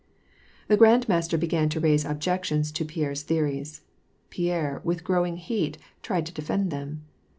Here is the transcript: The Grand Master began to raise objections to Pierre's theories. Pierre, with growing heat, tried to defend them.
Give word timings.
The 0.67 0.77
Grand 0.77 1.07
Master 1.07 1.37
began 1.37 1.69
to 1.69 1.79
raise 1.79 2.05
objections 2.05 2.71
to 2.71 2.83
Pierre's 2.85 3.21
theories. 3.21 3.81
Pierre, 4.31 4.81
with 4.83 5.03
growing 5.03 5.37
heat, 5.37 5.77
tried 6.01 6.25
to 6.25 6.33
defend 6.33 6.71
them. 6.71 7.03